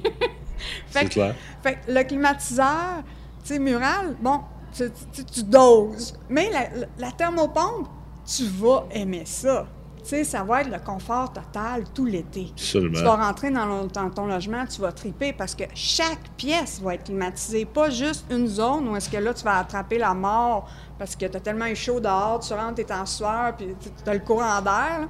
[0.87, 1.35] Fait C'est que- clair.
[1.61, 3.03] Fait que le climatiseur,
[3.43, 4.41] tu sais, mural, bon,
[4.75, 6.17] tu, tu- tu doses.
[6.29, 7.87] Mais la, la- la thermopompe,
[8.25, 9.67] tu vas aimer ça.
[10.07, 12.47] Sais, ça va être le confort total tout l'été.
[12.55, 16.79] Tu vas rentrer dans, le- dans ton logement, tu vas triper parce que chaque pièce
[16.81, 20.13] va être climatisée, pas juste une zone où est-ce que là, tu vas attraper la
[20.13, 23.53] mort parce que tu as tellement eu chaud dehors, tu rentres, tu es en sueur,
[23.57, 25.09] puis tu as le courant d'air.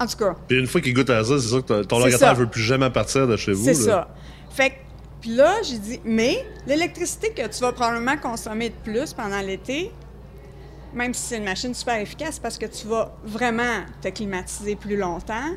[0.00, 2.34] En tout cas, Puis une fois qu'il goûte à ça, c'est sûr que ton- locataire
[2.34, 3.64] ne veut plus jamais partir de chez vous.
[3.64, 4.08] C'est ça.
[4.50, 4.74] Fait que,
[5.20, 9.90] puis là, j'ai dit, mais l'électricité que tu vas probablement consommer de plus pendant l'été,
[10.94, 14.96] même si c'est une machine super efficace parce que tu vas vraiment te climatiser plus
[14.96, 15.52] longtemps,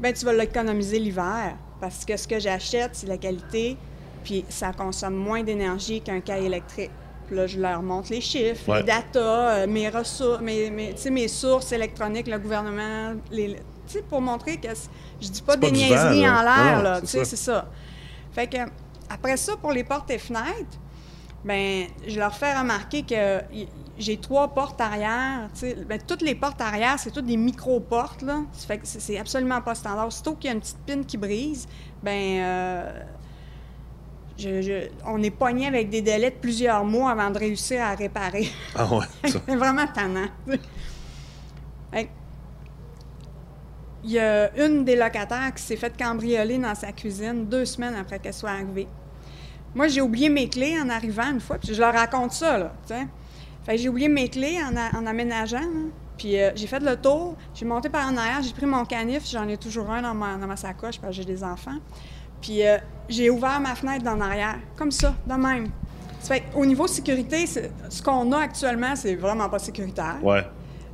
[0.00, 1.56] ben tu vas l'économiser l'hiver.
[1.80, 3.76] Parce que ce que j'achète, c'est la qualité,
[4.24, 6.90] puis ça consomme moins d'énergie qu'un cahier électrique.
[7.26, 8.78] Puis là, je leur montre les chiffres, Ouais.
[8.78, 13.54] les data, euh, mes ressources, mes, mes, tu sais, mes sources électroniques, le gouvernement, les,
[13.54, 14.68] tu sais, pour montrer que
[15.20, 17.66] je dis pas des pas niaiseries vent, en l'air, là, tu sais, c'est ça.
[18.32, 18.58] Fait que,
[19.08, 20.78] après ça, pour les portes et fenêtres,
[21.44, 23.40] ben, je leur fais remarquer que
[23.98, 25.48] j'ai trois portes arrière.
[25.86, 28.22] Ben, toutes les portes arrière, c'est toutes des micro-portes.
[28.22, 28.40] Là.
[28.52, 30.06] Ça fait que c'est- absolument pas standard.
[30.08, 31.68] Aussitôt qu'il y a une petite pine qui brise,
[32.02, 33.02] ben, euh,
[34.38, 37.94] je- je- on est pogné avec des délais de plusieurs mois avant de réussir à
[37.94, 38.48] réparer.
[38.74, 39.06] Ah ouais.
[39.24, 40.28] C'est vraiment tannant.
[41.92, 42.10] Fait que,
[44.06, 47.94] Il y a une des locataires qui s'est fait cambrioler dans sa cuisine deux semaines
[47.94, 48.86] après qu'elle soit arrivée.
[49.74, 52.72] Moi, j'ai oublié mes clés en arrivant une fois, puis je leur raconte ça, là,
[52.86, 53.06] tu sais.
[53.64, 55.90] Fait j'ai oublié mes clés en, a- en aménageant, là.
[56.16, 59.28] Puis euh, j'ai fait le tour, j'ai monté par en arrière, j'ai pris mon canif,
[59.28, 61.78] j'en ai toujours un dans ma, dans ma sacoche parce que j'ai des enfants.
[62.40, 65.70] Puis euh, j'ai ouvert ma fenêtre d'en arrière, comme ça, de même.
[66.20, 70.18] Ça fait au niveau sécurité, ce qu'on a actuellement, c'est vraiment pas sécuritaire.
[70.22, 70.46] Ouais.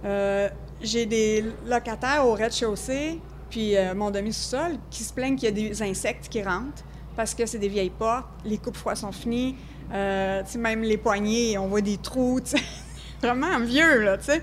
[0.07, 0.49] Euh,
[0.81, 5.83] j'ai des locataires au rez-de-chaussée, puis mon demi-sous-sol, qui se plaignent qu'il y a des
[5.83, 6.83] insectes qui rentrent
[7.21, 9.55] parce que c'est des vieilles portes, les coupes froids sont finis,
[9.93, 12.41] euh, même les poignées, on voit des trous.
[13.23, 14.43] Vraiment vieux, là, tu sais.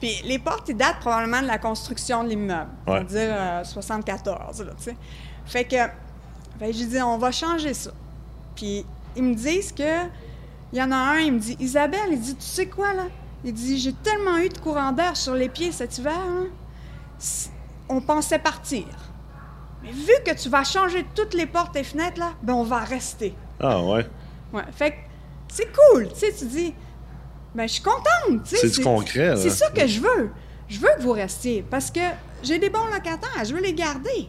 [0.00, 3.04] Puis les portes, ils datent probablement de la construction de l'immeuble, Ouais.
[3.08, 4.96] c'est-à-dire euh, 74, là, tu sais.
[5.44, 5.76] Fait que,
[6.58, 7.92] que j'ai dit, on va changer ça.
[8.56, 8.84] Puis
[9.14, 10.06] ils me disent que
[10.72, 13.04] il y en a un, il me dit Isabelle, il dit tu sais quoi là?
[13.44, 16.46] Il dit j'ai tellement eu de courant d'air sur les pieds cet hiver, hein,
[17.88, 18.86] on pensait partir.
[19.86, 23.34] Vu que tu vas changer toutes les portes et fenêtres là, ben on va rester.
[23.60, 24.06] Ah ouais.
[24.52, 24.96] Ouais, fait que
[25.48, 26.74] c'est cool, tu sais, tu dis
[27.54, 28.68] ben je suis contente, tu sais.
[28.68, 29.36] C'est du concret, là.
[29.36, 30.30] C'est ça que je veux.
[30.68, 32.00] Je veux que vous restiez parce que
[32.42, 34.28] j'ai des bons locataires, je veux les garder.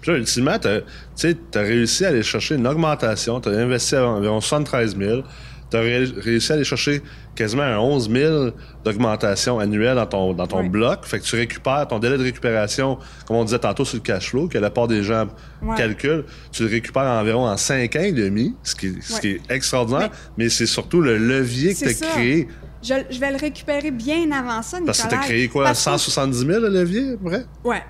[0.00, 0.68] Puis là, ultimement, tu
[1.14, 3.38] sais, t'as réussi à aller chercher une augmentation.
[3.40, 5.22] T'as investi à environ 73 000.
[5.70, 7.00] T'as ré- réussi à aller chercher
[7.36, 8.50] quasiment un 11 000
[8.84, 10.68] d'augmentation annuelle dans ton, dans ton Oui.
[10.68, 11.04] bloc.
[11.06, 14.30] Fait que tu récupères ton délai de récupération, comme on disait tantôt sur le cash
[14.30, 15.28] flow, que la part des gens
[15.62, 15.76] Ouais.
[15.76, 16.24] calculent.
[16.52, 19.20] Tu le récupères environ en 5 ans et demi, ce qui, ce Ouais.
[19.20, 20.10] qui est extraordinaire.
[20.36, 22.06] Mais c'est surtout le levier que t'as ça.
[22.08, 22.48] créé.
[22.82, 24.86] Je, je vais le récupérer bien avant ça, Nicolas.
[24.86, 25.64] Parce que t'as créé quoi?
[25.64, 27.44] Parce que- 170 000 le levier, à peu près?
[27.64, 27.82] Ouais.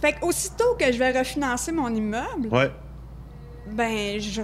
[0.00, 2.70] Fait qu'aussitôt que je vais refinancer mon immeuble, Ouais.
[3.66, 4.40] Ben, je,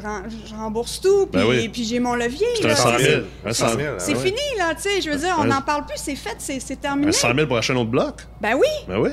[0.56, 1.68] rembourse tout, puis, Ben oui.
[1.68, 2.46] puis j'ai mon levier.
[2.56, 2.72] C'est là.
[2.72, 3.22] un 100 000.
[3.44, 4.22] Un 100 100 000, C'est ah ouais.
[4.24, 5.00] fini, là, tu sais.
[5.00, 7.08] Je veux dire, on n'en parle plus, c'est fait, c'est terminé.
[7.08, 8.14] Un 100 000 pour acheter un autre bloc?
[8.40, 9.10] Ben oui, Ben oui.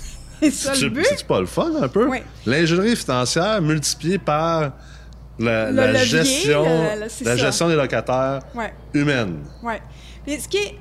[0.40, 1.06] c'est ça le but.
[1.08, 2.06] c'est pas le fun un peu?
[2.08, 2.18] Oui.
[2.46, 4.72] L'ingénierie financière multipliée par
[5.38, 7.46] la, Le la levier, gestion, le- le- c'est la ça.
[7.46, 9.40] gestion des locataires Ouais, humaine.
[9.62, 9.80] ouais.
[10.26, 10.74] Puis ce qui est.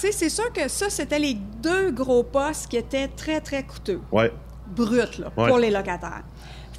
[0.00, 3.62] Tu sais, c'est sûr que ça, c'était les deux gros postes qui étaient très, très
[3.64, 4.00] coûteux.
[4.10, 4.32] Ouais.
[4.74, 5.48] brut là, Ouais.
[5.48, 6.22] pour les locataires.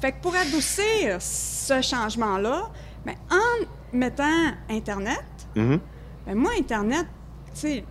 [0.02, 2.64] Fait que pour adoucir ce changement-là,
[3.06, 4.24] ben, en mettant
[4.68, 5.22] Internet,
[5.54, 5.78] Mhm.
[6.26, 7.06] ben, moi, Internet,
[7.54, 7.84] tu sais,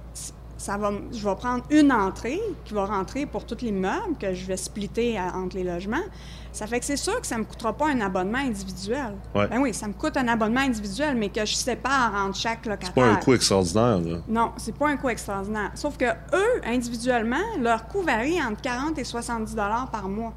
[0.58, 4.34] ça va, je vais prendre une entrée qui va rentrer pour tous les meubles que
[4.34, 6.04] je vais splitter à- entre les logements.
[6.52, 9.15] Ça fait que c'est sûr que ça ne me coûtera pas un abonnement individuel.
[9.34, 9.47] Ouais.
[9.47, 12.91] Ben oui, ça me coûte un abonnement individuel, mais que je sépare entre chaque locataire.
[12.93, 14.17] C'est pas un coût extraordinaire, là.
[14.28, 15.71] Non, c'est pas un coût extraordinaire.
[15.76, 20.34] Sauf que eux, individuellement, leur coût varie entre 40 et 70 dollars par mois.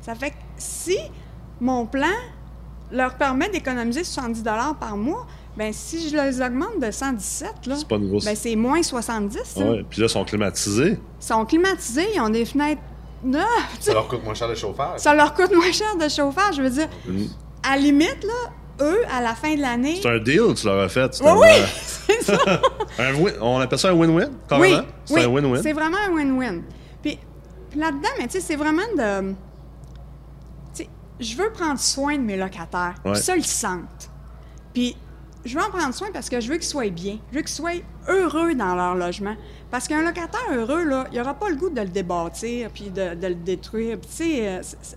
[0.00, 0.98] Ça fait que si
[1.60, 2.06] mon plan
[2.90, 7.74] leur permet d'économiser 70 dollars par mois, ben si je les augmente de 117 là,
[7.76, 9.38] C'est pas une grosse- ben c'est moins 70.
[9.44, 9.60] ça.
[9.60, 9.84] Ouais.
[9.88, 10.98] Puis là, ils sont climatisés.
[11.20, 12.80] Ils sont climatisés, ils ont des fenêtres
[13.24, 13.42] neuves.
[13.80, 15.00] Ça leur coûte moins cher de chauffage.
[15.00, 16.56] Ça leur coûte moins cher de chauffage.
[16.56, 17.24] Je veux dire, Mm.
[17.62, 18.50] à la limite là,
[18.86, 19.98] eux à la fin de l'année.
[20.02, 21.14] C'est un deal que tu leur as fait.
[21.14, 21.48] c'est Oui, un- oui,
[22.08, 22.38] c'est ça.
[22.98, 24.74] un win- on appelle ça un win-win, Oui.
[25.04, 25.62] C'est oui, un win-win.
[25.62, 26.62] C'est vraiment un win-win.
[27.02, 27.18] Puis,
[27.70, 29.34] puis là-dedans, mais tu sais, c'est vraiment de.
[31.22, 32.94] Je veux prendre soin de mes locataires.
[33.04, 33.14] Ouais.
[33.14, 34.10] Ça, ils le sentent.
[34.74, 34.96] Puis,
[35.44, 37.18] je veux en prendre soin parce que je veux qu'ils soient bien.
[37.30, 37.70] Je veux qu'ils soient
[38.08, 39.34] heureux dans leur logement.
[39.70, 43.14] Parce qu'un locataire heureux, là, il n'aura pas le goût de le débâtir puis de,
[43.14, 43.98] de le détruire.
[43.98, 44.96] Puis, tu sais, euh, c'est- c'est-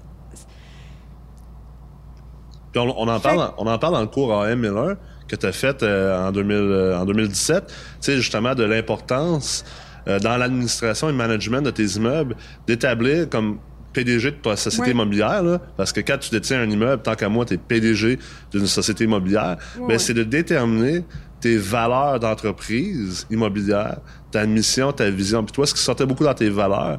[2.72, 5.36] Puis on, on en Fait- parle, on en parle dans le cours AM 1001 que
[5.36, 9.64] tu as fait euh, en, 2000, euh, en 2017, tu sais, justement, de l'importance
[10.08, 12.36] euh, dans l'administration et le management de tes immeubles
[12.68, 13.60] d'établir comme
[13.96, 17.30] PDG de ta société immobilière, là, parce que quand tu détiens un immeuble, tant qu'à
[17.30, 18.20] moi, tu es PDG
[18.52, 20.00] d'une société immobilière, ben, oui.
[20.00, 21.06] c'est de déterminer
[21.40, 24.00] tes valeurs d'entreprise immobilière,
[24.36, 25.44] ta mission, ta vision.
[25.46, 26.98] Puis toi, ce qui sortait beaucoup dans tes valeurs,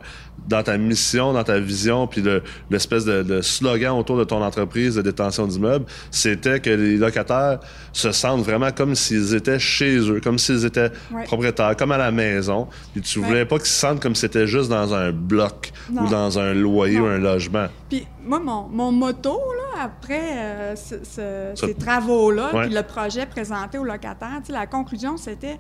[0.49, 4.43] dans ta mission, dans ta vision, puis le- l'espèce de, de slogan autour de ton
[4.43, 7.59] entreprise de détention d'immeubles, c'était que les locataires
[7.93, 11.25] se sentent vraiment comme s'ils étaient chez eux, comme s'ils étaient Ouais.
[11.25, 12.69] propriétaires, comme à la maison.
[12.95, 13.27] Puis tu Ouais.
[13.27, 16.05] voulais pas qu'ils se sentent comme si c'était juste dans un bloc Non.
[16.05, 17.05] ou dans un loyer Non.
[17.05, 17.67] ou un logement.
[17.91, 19.39] Puis moi, mon, mon motto,
[19.77, 24.67] là, après euh, ce- ce- Ça- ces travaux-là, puis le projet présenté aux locataires, la
[24.67, 25.59] conclusion, c'était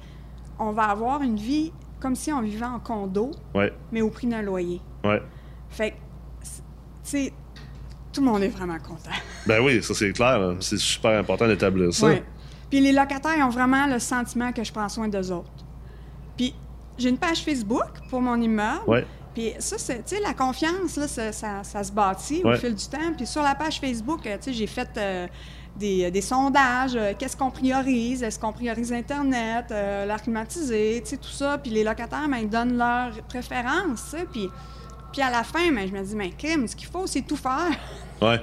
[0.58, 4.26] on va avoir une vie comme si on vivait en condo, Ouais, mais au prix
[4.26, 4.80] d'un loyer.
[5.04, 5.22] ouais.
[5.68, 5.96] Fait que,
[6.44, 6.50] tu
[7.02, 7.32] sais,
[8.12, 9.10] tout le monde est vraiment content.
[9.46, 10.56] Ben oui, ça c'est clair.
[10.60, 12.06] C'est super important d'établir ça.
[12.06, 12.22] Ouais.
[12.70, 15.50] Puis les locataires ont vraiment le sentiment que je prends soin d'eux autres.
[16.36, 16.54] Puis
[16.98, 18.80] j'ai une page Facebook pour mon immeuble.
[18.86, 19.06] Ouais.
[19.34, 22.54] Puis ça, c'est, tu sais, la confiance, là, ça, ça- ça se bâtit Ouais.
[22.54, 23.12] au fil du temps.
[23.16, 25.26] Puis sur la page Facebook, euh, tu sais, j'ai fait euh,
[25.78, 26.96] des, des sondages.
[26.96, 28.22] euh, qu'est-ce qu'on priorise?
[28.22, 31.58] Est-ce qu'on priorise Internet, euh, l'air climatisé, tu sais, tout ça?
[31.58, 34.14] Puis les locataires, ben, ils donnent leurs préférences.
[34.32, 34.48] Puis,
[35.12, 37.36] puis à la fin, ben, je me dis, mais crime, ce qu'il faut, c'est tout
[37.36, 37.70] faire.
[38.22, 38.40] Ouais.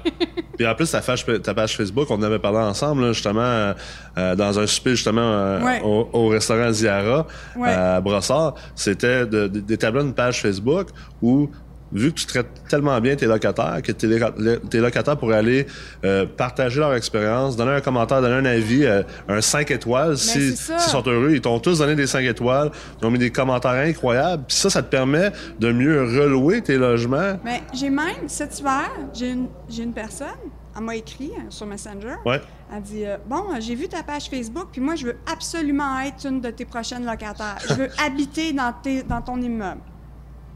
[0.55, 3.41] Puis en plus, ta page, ta page Facebook, on en avait parlé ensemble, là, justement,
[3.41, 3.73] euh,
[4.19, 5.81] euh, dans un souper, justement, euh, Ouais.
[5.83, 7.69] au, au restaurant Ziara, Ouais.
[7.69, 8.53] à Brossard.
[8.75, 10.89] C'était d'établir une page Facebook
[11.23, 11.49] où,
[11.93, 15.67] vu que tu traites tellement bien tes locataires, que tes, locataires pourraient aller
[16.03, 20.39] euh, partager leur expérience, donner un commentaire, donner un avis, euh, un 5 étoiles, si-
[20.49, 21.32] Ben, s'ils sont heureux.
[21.34, 24.43] Ils t'ont tous donné des 5 étoiles, ils ont mis des commentaires incroyables.
[24.47, 27.39] Puis ça, ça te permet de mieux relouer tes logements.
[27.43, 30.27] Mais j'ai même, cet hiver, j'ai une, personne,
[30.75, 32.15] elle m'a écrit euh, sur Messenger.
[32.25, 32.41] Ouais.
[32.75, 36.25] Elle dit euh, Bon, j'ai vu ta page Facebook, puis moi, je veux absolument être
[36.27, 37.58] une de tes prochaines locataires.
[37.69, 39.82] Je veux habiter dans, tes, dans ton immeuble.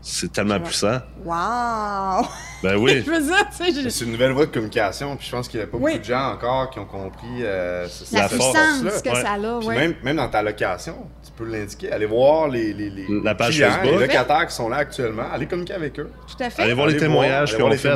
[0.01, 0.99] C'est tellement puissant.
[1.25, 2.25] Wow!
[2.63, 3.03] Ben oui.
[3.89, 5.91] C'est une nouvelle voie de communication, puis je pense qu'il n'y a pas Oui.
[5.93, 9.01] beaucoup de gens encore qui ont compris euh, ce- la La force, puissance là.
[9.01, 9.21] que Ouais.
[9.21, 9.75] ça a, Puis ouais.
[9.75, 11.91] même, même dans ta location, tu peux l'indiquer.
[11.91, 13.91] Allez voir les, les, les La page clients, Facebook.
[13.99, 15.25] les locataires qui sont là actuellement.
[15.31, 16.09] Allez communiquer avec eux.
[16.27, 16.61] Tout à fait.
[16.63, 17.93] Allez voir les témoignages les fait.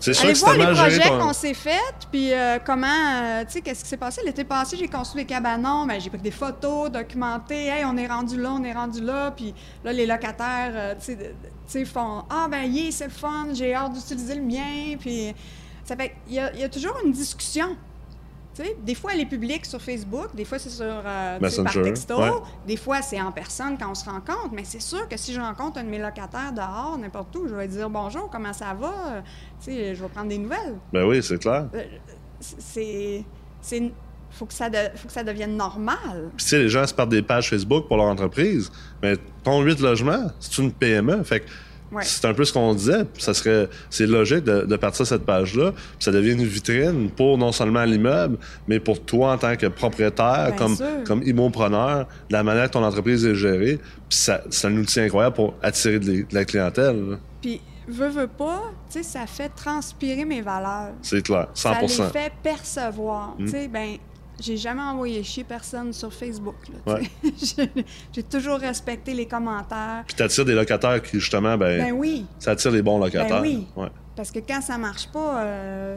[0.00, 0.14] C'est fait.
[0.14, 0.54] sûr Allez que voir
[0.88, 1.72] les projets qu'on s'est faits,
[2.12, 4.20] puis euh, comment, euh, tu sais, qu'est-ce qui s'est passé.
[4.24, 8.06] L'été passé, j'ai construit des cabanons, ben, j'ai pris des photos, documenté, hey, on est
[8.06, 9.54] rendu là, on est rendu là, puis
[9.84, 11.34] là, les locataires, euh, tu sais,
[11.66, 15.34] sais, font, ah, ben, yeah, c'est fun, j'ai hâte d'utiliser le mien, puis
[15.84, 17.76] ça fait qu'il y a, il y a toujours une discussion.
[18.54, 21.72] Tu sais, des fois, elle est publique sur Facebook, des fois, c'est sur euh, par
[21.82, 22.30] texto, ouais.
[22.66, 25.40] des fois, c'est en personne quand on se rencontre, mais c'est sûr que si je
[25.40, 28.92] rencontre un de mes locataires dehors, n'importe où, je vais dire bonjour, comment ça va,
[29.08, 29.20] Euh,
[29.60, 30.78] tu sais, je vais prendre des nouvelles.
[30.90, 31.68] Ben oui, c'est clair.
[31.74, 31.84] Euh,
[32.40, 33.24] c'est
[33.60, 33.92] c'est
[34.38, 36.30] faut que ça de- faut que ça devienne normal.
[36.36, 38.70] Puis tu sais, les gens se partent des pages Facebook pour leur entreprise.
[39.02, 41.22] Mais ton 8 logements, c'est une PME.
[41.24, 41.46] Fait que
[41.92, 42.02] Ouais.
[42.04, 43.04] c'est un peu ce qu'on disait.
[43.16, 45.72] Ça serait, c'est logique de, de partir cette page-là.
[46.00, 50.46] Ça devient une vitrine pour non seulement l'immeuble, mais pour toi en tant que propriétaire,
[50.48, 50.86] Bien comme, sûr.
[51.06, 53.78] comme immopreneur, la manière que ton entreprise est gérée.
[54.08, 57.10] Puis ça, c'est un outil incroyable pour attirer de, de la clientèle.
[57.10, 57.16] là.
[57.40, 60.90] Puis veux veux pas, tu sais ça fait transpirer mes valeurs.
[61.02, 63.36] C'est clair, 100 Ça les fait percevoir.
[63.38, 63.44] Mm.
[63.44, 63.96] Tu sais ben
[64.40, 66.56] j'ai jamais envoyé chier personne sur Facebook.
[68.12, 70.04] J'ai- toujours respecté les commentaires.
[70.06, 73.40] Puis t'attires des locataires qui, justement, ben, Ben oui, ça attire les bons locataires.
[73.40, 73.66] Ben oui.
[73.76, 73.88] Ouais.
[74.14, 75.96] parce que quand ça marche pas, euh,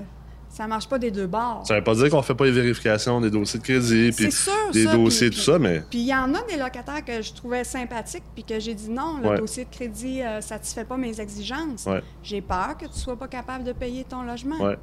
[0.52, 1.62] Ça marche pas des deux bords.
[1.68, 4.32] Ça veut pas dire qu'on fait pas les vérifications des dossiers de crédit, puis des
[4.32, 4.52] ça,
[4.96, 8.24] dossiers, tout ça, mais Puis il y en a des locataires que je trouvais sympathiques,
[8.34, 9.38] puis que j'ai dit non, le Ouais.
[9.38, 11.86] dossier de crédit euh, satisfait pas mes exigences.
[11.86, 12.02] Ouais.
[12.24, 14.58] J'ai peur que tu sois pas capable de payer ton logement.
[14.60, 14.78] ouais,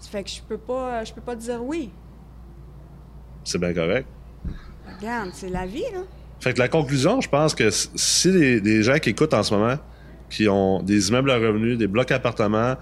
[0.00, 1.90] Ça fait que je peux pas, je peux pas te dire oui.
[3.48, 4.06] C'est bien correct.
[4.98, 6.00] Regarde, c'est la vie, là.
[6.40, 9.52] Fait que la conclusion, je pense que si les, les gens qui écoutent en ce
[9.54, 9.76] moment,
[10.30, 12.76] qui ont des immeubles à revenus, des blocs appartements,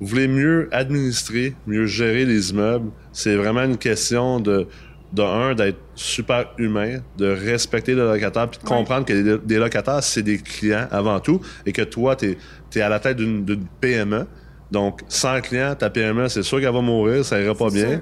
[0.00, 4.66] vous voulez mieux administrer, mieux gérer les immeubles, c'est vraiment une question de,
[5.12, 8.76] de un, d'être super humain, de respecter le locataire, puis de Ouais.
[8.76, 12.36] comprendre que les, des locataires, c'est des clients avant tout, et que toi, tu
[12.74, 13.44] es, à la tête d'une
[13.80, 14.26] PME.
[14.72, 18.00] Donc, sans client, ta PME, c'est sûr qu'elle va mourir, ça ira pas bien.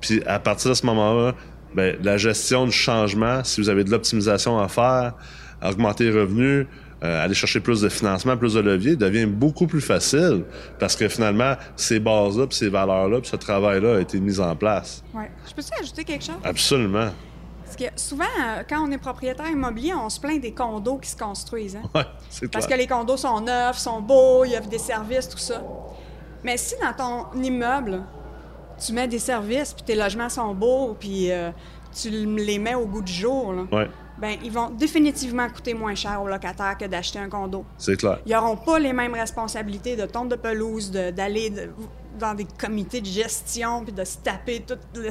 [0.00, 1.34] Puis à partir de ce moment-là,
[1.74, 5.14] ben, la gestion du changement, si vous avez de l'optimisation à faire,
[5.62, 6.66] augmenter les revenus,
[7.02, 10.44] euh, aller chercher plus de financement, plus de levier, devient beaucoup plus facile
[10.78, 14.54] parce que finalement, ces bases-là, puis ces valeurs-là, puis ce travail-là a été mis en
[14.56, 15.02] place.
[15.12, 15.30] Ouais.
[15.48, 16.36] Je peux-tu ajouter quelque chose?
[16.44, 17.10] Absolument.
[17.64, 21.10] Parce que souvent, euh, quand on est propriétaire immobilier, on se plaint des condos qui
[21.10, 21.76] se construisent.
[21.76, 21.88] hein.
[21.94, 25.38] Ouais, c'est Parce que les condos sont neufs, sont beaux, ils offrent des services, tout
[25.38, 25.62] ça.
[26.44, 26.92] Mais si dans
[27.32, 28.02] ton immeuble,
[28.84, 31.50] tu mets des services, puis tes logements sont beaux, puis euh,
[31.94, 35.94] tu les mets au goût du jour, là, Ouais, ben, ils vont définitivement coûter moins
[35.94, 37.64] cher aux locataires que d'acheter un condo.
[37.78, 38.18] c'est clair.
[38.26, 41.70] Ils n'auront pas les mêmes responsabilités de tonte de pelouse, d'aller de-
[42.18, 45.10] dans des comités de gestion, puis de se taper toute, le-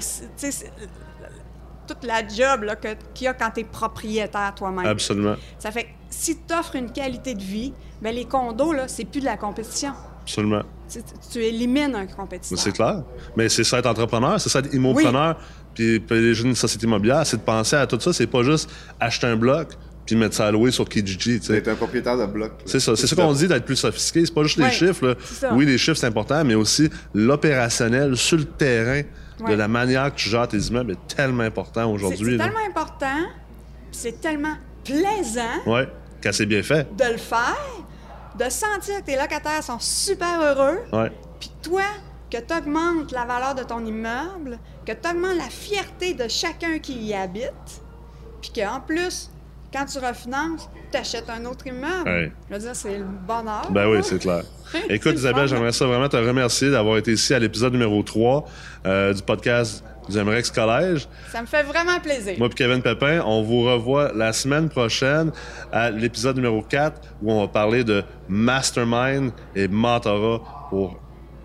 [1.88, 2.66] toute la job
[3.14, 4.86] qu'il y a quand tu es propriétaire toi-même.
[4.86, 5.36] Absolument.
[5.60, 9.04] Ça fait que si tu offres une qualité de vie, ben les condos, là, c'est
[9.06, 9.92] plus de la compétition.
[10.24, 10.64] Absolument.
[11.32, 12.58] Tu, élimines un compétiteur.
[12.58, 13.04] C'est clair.
[13.36, 15.38] Mais c'est ça être entrepreneur, c'est ça être immopreneur,
[15.74, 18.14] puis puis une société immobilière, c'est de penser à tout ça.
[18.14, 19.70] C'est pas juste acheter un bloc
[20.06, 21.40] puis mettre ça à louer sur Kijiji.
[21.40, 22.52] D'être un propriétaire de bloc.
[22.66, 22.96] C'est ça.
[22.96, 24.26] C'est ça qu'on dit d'être plus sophistiqué.
[24.26, 25.08] C'est pas juste les chiffres.
[25.08, 25.16] là.
[25.24, 25.50] c'est.
[25.52, 29.02] Oui, les chiffres, c'est important, mais aussi l'opérationnel sur le terrain
[29.48, 32.38] de la manière que tu gères tes immeubles est tellement important C'est- aujourd'hui.
[32.38, 33.20] C'est tellement important,
[33.92, 35.88] puis c'est tellement plaisant Ouais,
[36.22, 36.88] quand c'est bien fait.
[36.96, 37.58] de le faire,
[38.38, 40.80] de sentir que tes locataires sont super heureux,
[41.40, 41.84] puis toi,
[42.32, 46.80] que tu augmentes la valeur de ton immeuble, que tu augmentes la fierté de chacun
[46.80, 47.82] qui y habite,
[48.42, 49.30] puis qu'en plus,
[49.72, 52.08] quand tu refinances, tu achètes un autre immeuble.
[52.10, 52.32] Ouais.
[52.50, 53.70] Je veux dire, c'est le bonheur.
[53.72, 54.44] ben oui, c'est clair.
[54.90, 55.56] Écoute, le Isabelle, fun.
[55.56, 58.46] j'aimerais ça vraiment te remercier d'avoir été ici à l'épisode numéro 3
[58.86, 61.08] euh, du podcast du MREX Collège?
[61.32, 62.36] Ça me fait vraiment plaisir.
[62.38, 65.32] Moi et Kevin Pépin, on vous revoit la semaine prochaine
[65.72, 71.00] à l'épisode numéro 4 où on va parler de mastermind et mentorat pour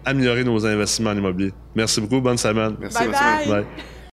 [0.05, 1.53] améliorer nos investissements en immobilier.
[1.75, 2.77] Merci beaucoup, bonne semaine.
[2.81, 3.49] Merci, Bye.
[3.49, 3.67] Bye.